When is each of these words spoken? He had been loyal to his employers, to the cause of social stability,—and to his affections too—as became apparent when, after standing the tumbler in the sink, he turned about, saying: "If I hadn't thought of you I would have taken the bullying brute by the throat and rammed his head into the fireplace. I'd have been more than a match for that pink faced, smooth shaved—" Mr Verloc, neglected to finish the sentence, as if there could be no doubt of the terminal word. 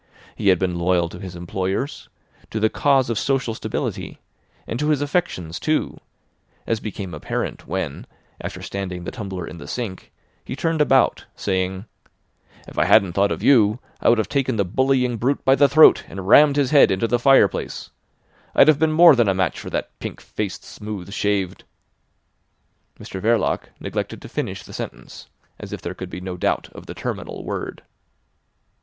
He 0.35 0.47
had 0.47 0.57
been 0.57 0.79
loyal 0.79 1.09
to 1.09 1.19
his 1.19 1.35
employers, 1.35 2.09
to 2.49 2.59
the 2.59 2.71
cause 2.71 3.11
of 3.11 3.19
social 3.19 3.53
stability,—and 3.53 4.79
to 4.79 4.89
his 4.89 4.99
affections 4.99 5.59
too—as 5.59 6.79
became 6.79 7.13
apparent 7.13 7.67
when, 7.67 8.07
after 8.43 8.63
standing 8.63 9.03
the 9.03 9.11
tumbler 9.11 9.45
in 9.45 9.59
the 9.59 9.67
sink, 9.67 10.11
he 10.43 10.55
turned 10.55 10.81
about, 10.81 11.25
saying: 11.35 11.85
"If 12.67 12.79
I 12.79 12.85
hadn't 12.85 13.13
thought 13.13 13.31
of 13.31 13.43
you 13.43 13.77
I 14.01 14.09
would 14.09 14.17
have 14.17 14.27
taken 14.27 14.55
the 14.55 14.65
bullying 14.65 15.17
brute 15.17 15.45
by 15.45 15.53
the 15.53 15.69
throat 15.69 16.03
and 16.07 16.27
rammed 16.27 16.55
his 16.55 16.71
head 16.71 16.89
into 16.89 17.07
the 17.07 17.19
fireplace. 17.19 17.91
I'd 18.55 18.69
have 18.69 18.79
been 18.79 18.91
more 18.93 19.15
than 19.15 19.29
a 19.29 19.35
match 19.35 19.59
for 19.59 19.69
that 19.69 19.91
pink 19.99 20.19
faced, 20.19 20.63
smooth 20.63 21.13
shaved—" 21.13 21.63
Mr 22.99 23.21
Verloc, 23.21 23.65
neglected 23.79 24.19
to 24.23 24.27
finish 24.27 24.63
the 24.63 24.73
sentence, 24.73 25.27
as 25.59 25.71
if 25.71 25.79
there 25.79 25.93
could 25.93 26.09
be 26.09 26.19
no 26.21 26.37
doubt 26.37 26.69
of 26.73 26.87
the 26.87 26.95
terminal 26.95 27.43
word. 27.43 27.83